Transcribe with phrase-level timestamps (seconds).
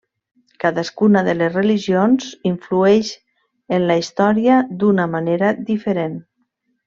[0.61, 3.11] Cadascuna de les religions influeix
[3.79, 6.19] en la història d'una manera diferent.